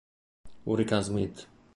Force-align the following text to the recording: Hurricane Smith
Hurricane 0.65 1.05
Smith 1.05 1.45